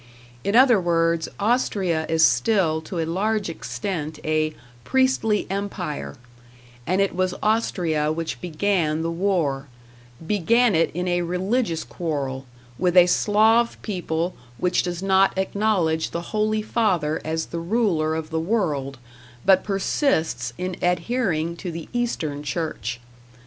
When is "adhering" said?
20.81-21.55